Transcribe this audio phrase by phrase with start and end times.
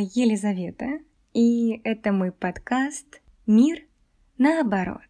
[0.00, 1.00] Елизавета,
[1.32, 3.82] и это мой подкаст «Мир
[4.38, 5.00] наоборот».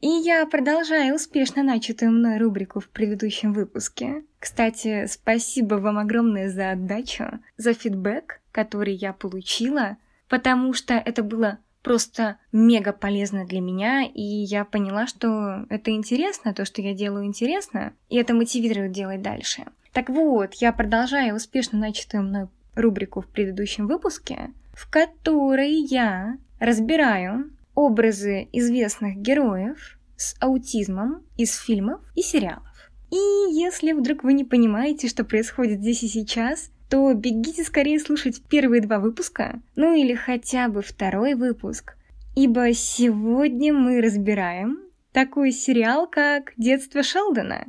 [0.00, 4.24] И я продолжаю успешно начатую мной рубрику в предыдущем выпуске.
[4.38, 9.96] Кстати, спасибо вам огромное за отдачу, за фидбэк, который я получила,
[10.28, 16.52] потому что это было просто мега полезно для меня, и я поняла, что это интересно,
[16.52, 19.64] то, что я делаю интересно, и это мотивирует делать дальше.
[19.92, 27.50] Так вот, я продолжаю успешно начатую мной рубрику в предыдущем выпуске, в которой я разбираю
[27.74, 32.66] образы известных героев с аутизмом из фильмов и сериалов.
[33.10, 33.16] И
[33.54, 38.80] если вдруг вы не понимаете, что происходит здесь и сейчас, то бегите скорее слушать первые
[38.80, 41.96] два выпуска, ну или хотя бы второй выпуск,
[42.34, 44.80] ибо сегодня мы разбираем
[45.12, 47.66] такой сериал, как «Детство Шелдона».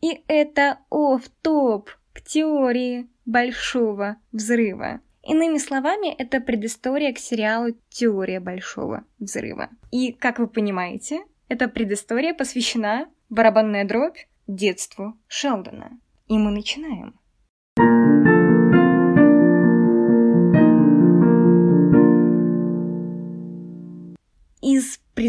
[0.00, 1.99] И это оф-топ к
[2.30, 5.00] теории Большого Взрыва.
[5.24, 9.68] Иными словами, это предыстория к сериалу «Теория Большого Взрыва».
[9.90, 15.98] И, как вы понимаете, эта предыстория посвящена барабанная дробь детству Шелдона.
[16.28, 17.19] И мы начинаем.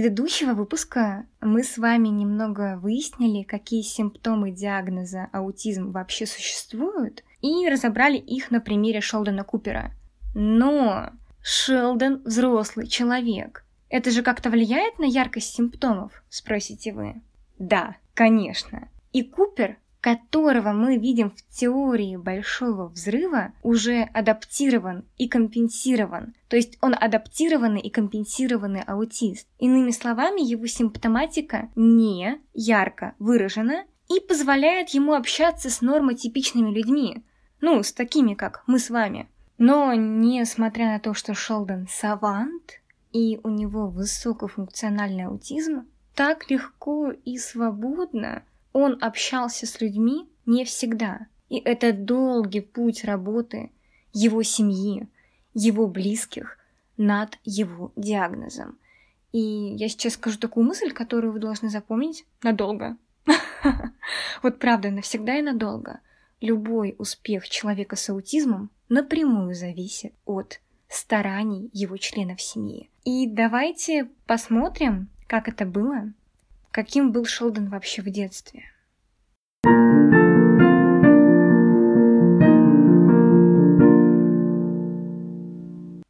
[0.02, 8.18] Предыдущего выпуска мы с вами немного выяснили, какие симптомы диагноза аутизм вообще существуют, и разобрали
[8.18, 9.92] их на примере Шелдона Купера.
[10.34, 11.12] Но
[11.44, 13.64] Шелдон взрослый человек.
[13.90, 17.22] Это же как-то влияет на яркость симптомов, спросите вы?
[17.60, 18.90] Да, конечно.
[19.14, 26.34] И Купер которого мы видим в теории большого взрыва, уже адаптирован и компенсирован.
[26.50, 29.48] То есть он адаптированный и компенсированный аутист.
[29.60, 37.24] Иными словами, его симптоматика не ярко выражена и позволяет ему общаться с нормотипичными людьми.
[37.62, 39.30] Ну, с такими, как мы с вами.
[39.60, 42.82] Но, несмотря на то, что Шелдон савант,
[43.14, 45.86] и у него высокофункциональный аутизм,
[46.16, 51.28] так легко и свободно он общался с людьми не всегда.
[51.50, 53.72] И это долгий путь работы
[54.14, 55.08] его семьи,
[55.54, 56.58] его близких
[56.98, 58.78] над его диагнозом.
[59.32, 62.98] И я сейчас скажу такую мысль, которую вы должны запомнить надолго.
[64.42, 66.00] Вот правда, навсегда и надолго.
[66.42, 70.60] Любой успех человека с аутизмом напрямую зависит от
[70.90, 72.90] стараний его членов семьи.
[73.04, 76.12] И давайте посмотрим, как это было
[76.72, 78.64] Каким был Шелдон вообще в детстве?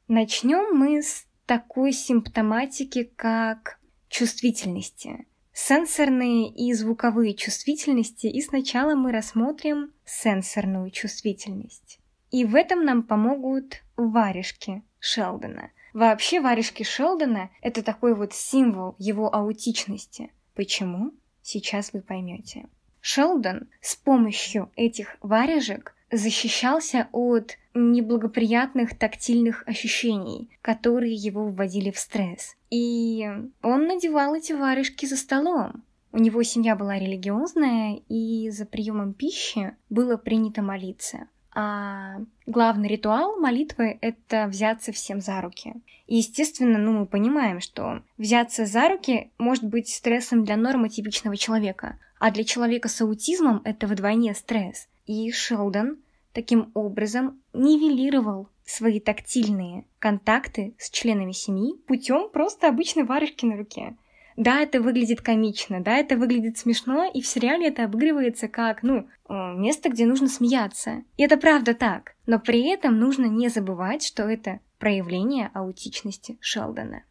[0.07, 5.25] Начнем мы с такой симптоматики, как чувствительности.
[5.51, 11.99] Сенсорные и звуковые чувствительности, и сначала мы рассмотрим сенсорную чувствительность.
[12.29, 15.71] И в этом нам помогут варежки Шелдона.
[15.93, 20.31] Вообще варежки Шелдона— это такой вот символ его аутичности.
[20.61, 21.11] Почему?
[21.41, 22.67] Сейчас вы поймете.
[22.99, 32.55] Шелдон с помощью этих варежек защищался от неблагоприятных тактильных ощущений, которые его вводили в стресс.
[32.69, 33.27] И
[33.63, 35.83] он надевал эти варежки за столом.
[36.11, 41.27] У него семья была религиозная, и за приемом пищи было принято молиться.
[41.53, 45.73] А главный ритуал молитвы— это взяться всем за руки.
[46.07, 51.99] И, естественно, ну, мы понимаем, что взяться за руки может быть стрессом для нормотипичного человека,
[52.19, 54.87] а для человека с аутизмом это вдвойне стресс.
[55.05, 55.97] И Шелдон
[56.33, 63.95] таким образом нивелировал свои тактильные контакты с членами семьи путем просто обычной варежки на руке.
[64.41, 69.07] Да, это выглядит комично, да, это выглядит смешно, и в сериале это обыгрывается как, ну,
[69.29, 71.03] э, место, где нужно смеяться.
[71.15, 72.15] И это правда так.
[72.25, 77.03] Но при этом нужно не забывать, что это проявление аутичности Шелдона.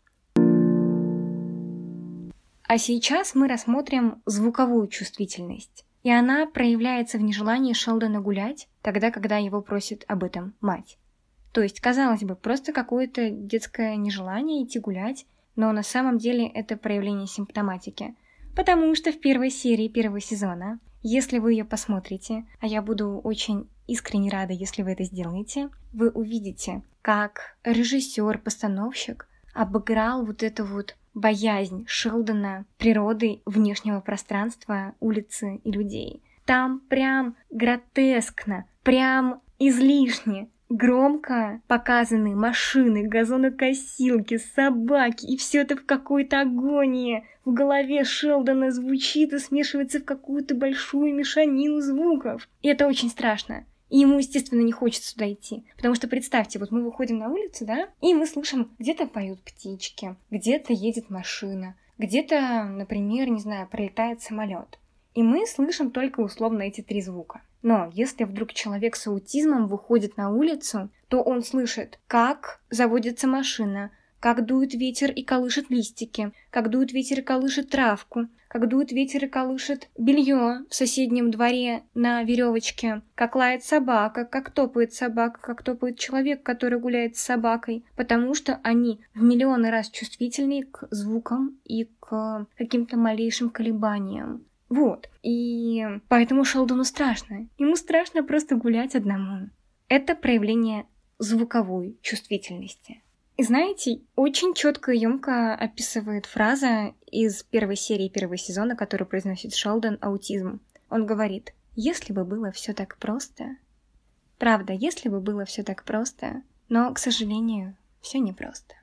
[2.64, 5.84] А сейчас мы рассмотрим звуковую чувствительность.
[6.02, 10.98] И она проявляется в нежелании Шелдона гулять, тогда, когда его просит об этом мать.
[11.52, 16.76] То есть, казалось бы, просто какое-то детское нежелание идти гулять, но на самом деле это
[16.76, 18.14] проявление симптоматики.
[18.54, 23.68] Потому что в первой серии первого сезона, если вы ее посмотрите, а я буду очень
[23.86, 31.84] искренне рада, если вы это сделаете, вы увидите, как режиссер-постановщик обыграл вот эту вот боязнь
[31.86, 36.22] Шелдона природы внешнего пространства, улицы и людей.
[36.44, 46.40] Там прям гротескно, прям излишне громко показаны машины, газонокосилки, собаки, и все это в какой-то
[46.40, 47.24] агонии.
[47.44, 52.48] В голове Шелдона звучит и смешивается в какую-то большую мешанину звуков.
[52.62, 53.64] И это очень страшно.
[53.90, 55.64] И ему, естественно, не хочется туда идти.
[55.76, 60.14] Потому что представьте, вот мы выходим на улицу, да, и мы слышим, где-то поют птички,
[60.30, 64.78] где-то едет машина, где-то, например, не знаю, пролетает самолет.
[65.14, 67.42] И мы слышим только условно эти три звука.
[67.62, 73.90] Но если вдруг человек с аутизмом выходит на улицу, то он слышит, как заводится машина,
[74.20, 79.24] как дует ветер и колышет листики, как дует ветер и колышет травку, как дует ветер
[79.24, 85.62] и колышет белье в соседнем дворе на веревочке, как лает собака, как топает собака, как
[85.62, 91.58] топает человек, который гуляет с собакой, потому что они в миллионы раз чувствительнее к звукам
[91.64, 94.44] и к каким-то малейшим колебаниям.
[94.70, 95.10] Вот.
[95.22, 97.48] И поэтому Шелдону страшно.
[97.58, 99.50] Ему страшно просто гулять одному.
[99.88, 100.86] Это проявление
[101.18, 103.02] звуковой чувствительности.
[103.36, 109.54] И знаете, очень четко и емко описывает фраза из первой серии первого сезона, которую произносит
[109.54, 110.60] Шелдон «Аутизм».
[110.88, 113.56] Он говорит, если бы было все так просто...
[114.38, 118.74] Правда, если бы было все так просто, но, к сожалению, все непросто.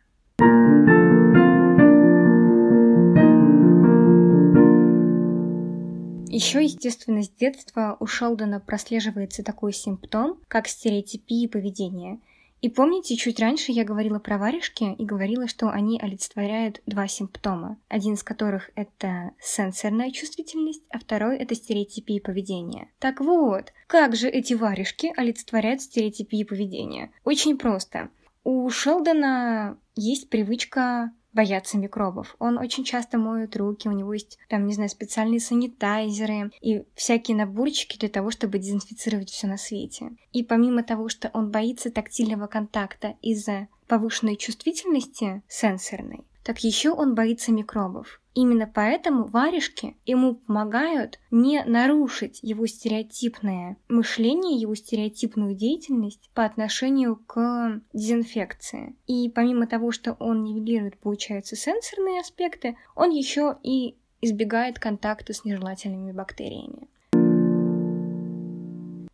[6.37, 12.19] Еще, естественно, с детства у Шелдона прослеживается такой симптом, как стереотипии поведения–
[12.59, 17.77] и помните, чуть раньше я говорила про варежки и говорила, что они олицетворяют два симптома,
[17.87, 22.89] один из которых это сенсорная чувствительность, а второй это стереотипии поведения.
[22.97, 27.11] Так вот, как же эти варежки олицетворяют стереотипии поведения?
[27.23, 28.09] Очень просто.
[28.43, 32.35] У Шелдона есть привычка бояться микробов.
[32.39, 37.37] Он очень часто моет руки, у него есть, там, не знаю, специальные санитайзеры и всякие
[37.37, 40.13] наборчики для того, чтобы дезинфицировать все на свете.
[40.33, 47.13] И помимо того, что он боится тактильного контакта из-за повышенной чувствительности сенсорной, так еще он
[47.13, 48.21] боится микробов.
[48.33, 57.17] Именно поэтому варежки ему помогают не нарушить его стереотипное мышление, его стереотипную деятельность по отношению
[57.17, 58.95] к дезинфекции.
[59.07, 65.43] И помимо того, что он нивелирует, получается, сенсорные аспекты, он еще и избегает контакта с
[65.43, 66.87] нежелательными бактериями.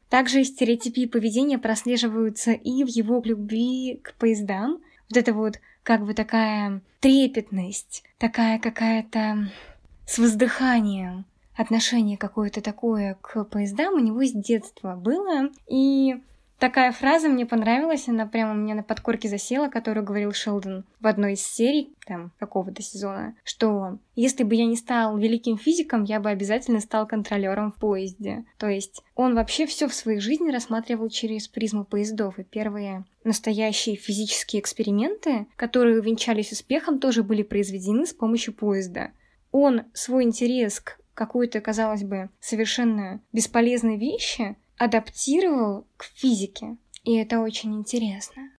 [0.07, 4.83] Также стереотипы поведения прослеживаются и в его любви к поездам.
[5.09, 9.51] Вот это вот как бы такая трепетность, такая какая-то
[10.05, 11.25] с воздыханием
[11.55, 15.49] отношение какое-то такое к поездам у него с детства было.
[15.67, 16.15] И
[16.63, 21.07] Такая фраза мне понравилась, она прямо у меня на подкорке засела, которую говорил Шелдон в
[21.07, 26.21] одной из серий, там, какого-то сезона, что если бы я не стал великим физиком, я
[26.21, 28.45] бы обязательно стал контролером в поезде.
[28.57, 33.97] То есть он вообще все в своей жизни рассматривал через призму поездов, и первые настоящие
[33.97, 39.11] физические эксперименты, которые увенчались успехом, тоже были произведены с помощью поезда.
[39.51, 46.77] Он свой интерес к какой-то, казалось бы, совершенно бесполезной вещи адаптировал к физике.
[47.03, 48.49] И это очень интересно.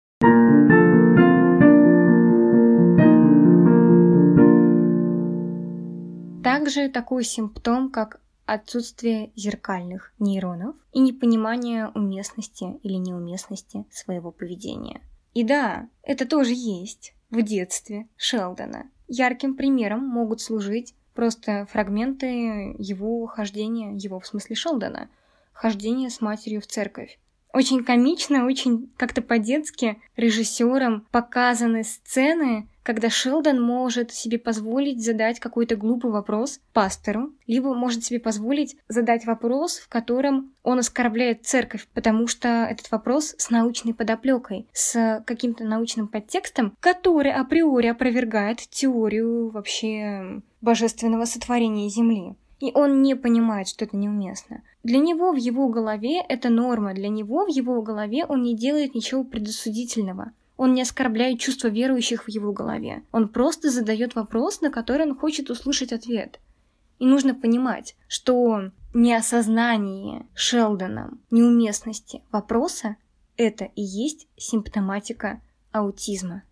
[6.43, 15.03] Также такой симптом, как отсутствие зеркальных нейронов и непонимание уместности или неуместности своего поведения.
[15.33, 18.91] И да, это тоже есть в детстве Шелдона.
[19.09, 25.11] Ярким примером могут служить просто фрагменты его хождения, его в смысле Шелдона–
[25.55, 27.19] хождение с матерью в церковь.
[27.55, 35.77] Очень комично, очень как-то по-детски режиссером показаны сцены, когда Шелдон может себе позволить задать какой-то
[35.77, 42.27] глупый вопрос пастору, либо может себе позволить задать вопрос, в котором он оскорбляет церковь, потому
[42.27, 50.43] что этот вопрос с научной подоплекой, с каким-то научным подтекстом, который априори опровергает теорию вообще
[50.61, 52.35] божественного сотворения Земли.
[52.61, 54.63] И он не понимает, что это неуместно.
[54.83, 58.95] Для него в его голове это норма, для него в его голове он не делает
[58.95, 60.33] ничего предосудительного.
[60.57, 63.03] Он не оскорбляет чувства верующих в его голове.
[63.11, 66.39] Он просто задает вопрос, на который он хочет услышать ответ.
[67.01, 72.97] И нужно понимать, что неосознание Шелдоном неуместности вопроса–
[73.37, 75.41] это и есть симптоматика
[75.73, 76.45] аутизма.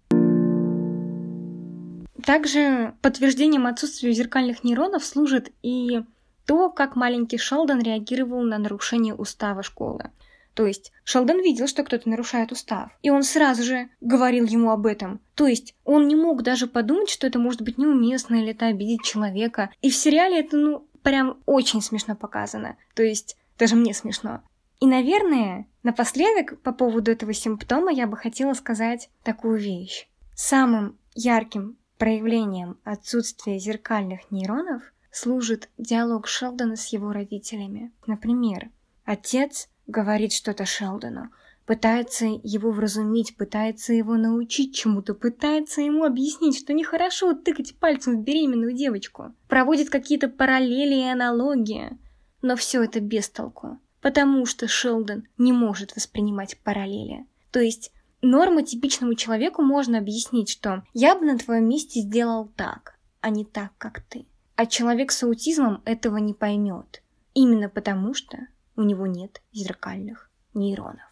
[2.25, 6.02] Также подтверждением отсутствия зеркальных нейронов служит и
[6.47, 10.11] то, как маленький Шелдон реагировал на нарушение устава школы.
[10.55, 14.87] То есть Шелдон видел, что кто-то нарушает устав, и он сразу же говорил ему об
[14.87, 15.21] этом.
[15.35, 19.02] То есть он не мог даже подумать, что это может быть неуместно или это обидеть
[19.02, 19.71] человека.
[19.81, 22.76] И в сериале это, ну, прям очень смешно показано.
[22.95, 24.43] То есть даже мне смешно.
[24.81, 30.09] И, наверное, напоследок по поводу этого симптома я бы хотела сказать такую вещь.
[30.35, 37.93] Самым ярким проявлением отсутствия зеркальных нейронов служит диалог Шелдона с его родителями.
[38.07, 38.71] Например,
[39.05, 41.31] отец говорит что-то Шелдону,
[41.67, 48.25] пытается его вразумить, пытается его научить чему-то, пытается ему объяснить, что нехорошо тыкать пальцем в
[48.25, 51.99] беременную девочку, проводит какие-то параллели и аналогии.
[52.41, 57.27] Но все это без толку, потому что Шелдон не может воспринимать параллели.
[57.53, 63.31] То есть нормотипичному человеку можно объяснить, что я бы на твоем месте сделал так, а
[63.31, 64.26] не так, как ты.
[64.57, 67.02] А человек с аутизмом этого не поймет,
[67.35, 68.38] именно потому что
[68.76, 71.02] у него нет зеркальных нейронов.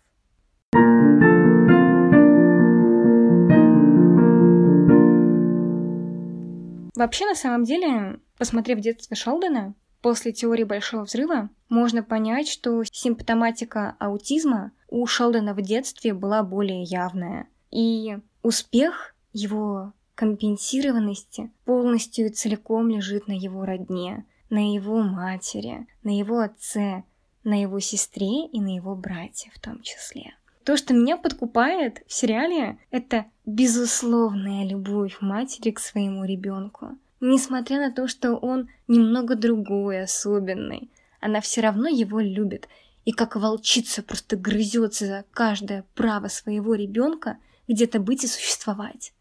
[6.94, 13.96] Вообще, на самом деле, посмотрев детство Шелдона, после теории Большого Взрыва, можно понять, что симптоматика
[13.98, 17.46] аутизма у Шелдона в детстве была более явная.
[17.70, 26.10] И успех его компенсированности полностью и целиком лежит на его родне, на его матери, на
[26.10, 27.04] его отце,
[27.44, 30.34] на его сестре и на его брате в том числе.
[30.64, 36.98] То, что меня подкупает в сериале, это безусловная любовь матери к своему ребенку.
[37.20, 42.68] Несмотря на то, что он немного другой, особенный, она все равно его любит.
[43.10, 49.12] И как волчица просто грызется за каждое право своего ребенка где-то быть и существовать.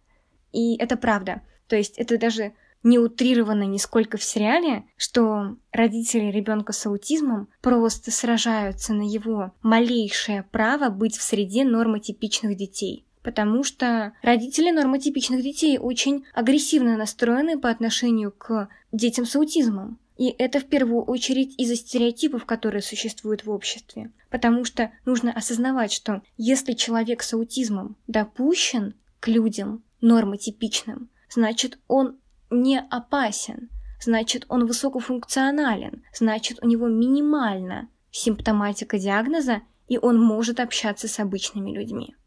[0.52, 1.42] И это правда.
[1.68, 2.54] То есть это даже
[2.84, 10.44] не утрировано нисколько в сериале, что родители ребенка с аутизмом просто сражаются на его малейшее
[10.44, 13.08] право быть в среде нормотипичных детей.
[13.24, 19.98] Потому что родители нормотипичных детей очень агрессивно настроены по отношению к детям с аутизмом.
[20.20, 24.12] И это в первую очередь из-за стереотипов, которые существуют в обществе.
[24.30, 32.18] Потому что нужно осознавать, что если человек с аутизмом допущен к людям нормотипичным, значит он
[32.50, 33.70] не опасен,
[34.02, 41.72] значит он высокофункционален, значит у него минимальна симптоматика диагноза, и он может общаться с обычными
[41.72, 42.18] людьми.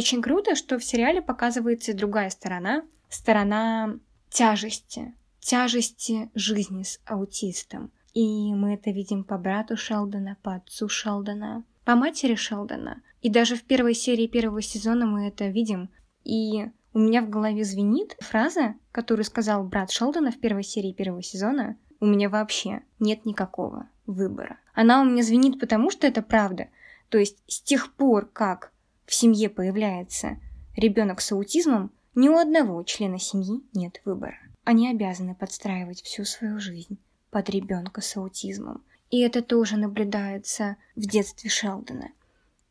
[0.00, 3.98] Очень круто, что в сериале показывается другая сторона, сторона
[4.30, 7.92] тяжести, тяжести жизни с аутистом.
[8.14, 13.02] И мы это видим по брату Шелдона, по отцу Шелдона, по матери Шелдона.
[13.20, 15.90] И даже в первой серии первого сезона мы это видим.
[16.24, 21.22] И у меня в голове звенит фраза, которую сказал брат Шелдона в первой серии первого
[21.22, 21.76] сезона.
[22.00, 24.60] У меня вообще нет никакого выбора.
[24.72, 26.68] Она у меня звенит потому, что это правда.
[27.10, 28.72] То есть с тех пор, как
[29.10, 30.38] в семье появляется
[30.76, 34.38] ребенок с аутизмом, ни у одного члена семьи нет выбора.
[34.62, 36.96] Они обязаны подстраивать всю свою жизнь
[37.32, 38.84] под ребенка с аутизмом.
[39.10, 42.12] И это тоже наблюдается в детстве Шелдона.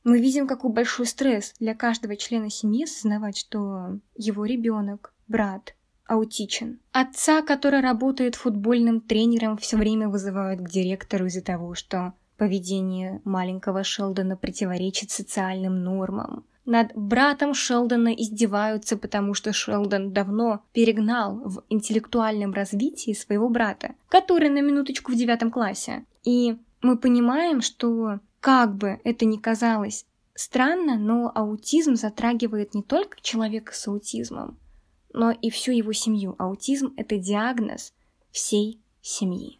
[0.06, 6.80] Мы видим, какой большой стресс для каждого члена семьи осознавать, что его ребенок, брат, аутичен.
[6.94, 13.84] Отца, который работает футбольным тренером, все время вызывают к директору из-за того, что поведение маленького
[13.84, 16.46] Шелдона противоречит социальным нормам.
[16.66, 24.50] Над братом Шелдона издеваются, потому что Шелдон давно перегнал в интеллектуальном развитии своего брата, который
[24.50, 26.06] на минуточку в девятом классе.
[26.24, 30.06] И мы понимаем, что как бы это ни казалось
[30.36, 34.58] странно, но аутизм затрагивает не только человека с аутизмом,
[35.12, 36.36] но и всю его семью.
[36.38, 37.94] Аутизм– это диагноз
[38.32, 39.60] всей семьи.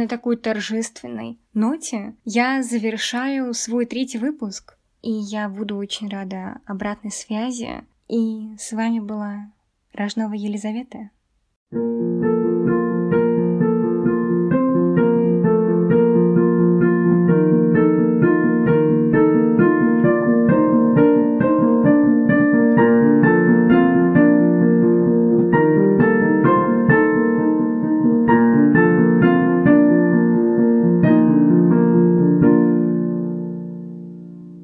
[0.00, 7.10] На такой торжественной ноте я завершаю свой третий выпуск, и я буду очень рада обратной
[7.10, 7.84] связи.
[8.08, 9.52] И с вами была
[9.92, 11.10] Рожнова Елизавета.
[11.70, 12.19] thank you